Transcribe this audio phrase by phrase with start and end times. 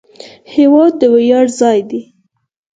[0.53, 2.01] هېواد د ویاړ ځای دی.